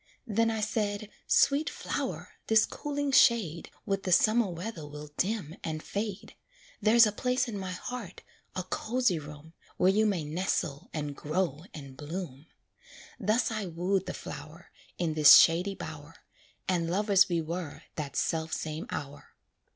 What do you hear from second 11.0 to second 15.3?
grow and bloom." Thus I wooed the flower, In